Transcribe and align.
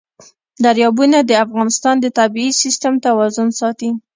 دریابونه 0.63 1.17
د 1.23 1.31
افغانستان 1.45 1.95
د 2.01 2.05
طبعي 2.19 2.49
سیسټم 2.61 2.93
توازن 3.05 3.47
ساتي. 3.59 3.89